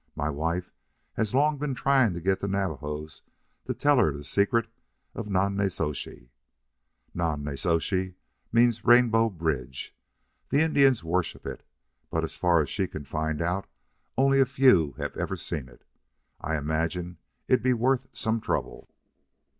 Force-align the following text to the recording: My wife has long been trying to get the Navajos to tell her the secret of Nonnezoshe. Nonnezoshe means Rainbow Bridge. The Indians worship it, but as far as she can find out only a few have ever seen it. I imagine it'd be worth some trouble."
My 0.15 0.31
wife 0.31 0.71
has 1.13 1.35
long 1.35 1.59
been 1.59 1.75
trying 1.75 2.15
to 2.15 2.21
get 2.21 2.39
the 2.39 2.47
Navajos 2.47 3.21
to 3.67 3.73
tell 3.75 3.97
her 3.99 4.11
the 4.11 4.23
secret 4.23 4.67
of 5.13 5.27
Nonnezoshe. 5.27 6.27
Nonnezoshe 7.13 8.15
means 8.51 8.83
Rainbow 8.83 9.29
Bridge. 9.29 9.95
The 10.49 10.61
Indians 10.61 11.03
worship 11.03 11.45
it, 11.45 11.61
but 12.09 12.23
as 12.23 12.35
far 12.35 12.63
as 12.63 12.69
she 12.71 12.87
can 12.87 13.03
find 13.05 13.43
out 13.43 13.67
only 14.17 14.39
a 14.41 14.45
few 14.47 14.93
have 14.93 15.15
ever 15.15 15.35
seen 15.35 15.69
it. 15.69 15.83
I 16.39 16.57
imagine 16.57 17.19
it'd 17.47 17.61
be 17.61 17.73
worth 17.73 18.07
some 18.11 18.41
trouble." 18.41 18.89